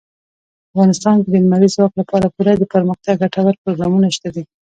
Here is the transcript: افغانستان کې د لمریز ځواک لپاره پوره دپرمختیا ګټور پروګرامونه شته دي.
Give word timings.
افغانستان 0.71 1.15
کې 1.21 1.29
د 1.31 1.35
لمریز 1.43 1.71
ځواک 1.75 1.93
لپاره 2.01 2.31
پوره 2.35 2.53
دپرمختیا 2.55 3.13
ګټور 3.21 3.53
پروګرامونه 3.63 4.07
شته 4.15 4.29
دي. 4.35 4.43